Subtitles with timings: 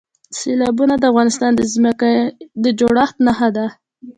[0.37, 2.13] سیلابونه د افغانستان د ځمکې
[2.63, 3.65] د جوړښت نښه ده.